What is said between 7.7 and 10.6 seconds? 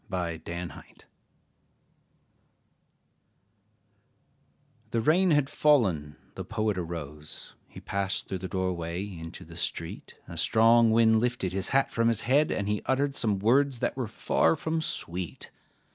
passed through the doorway into the street, A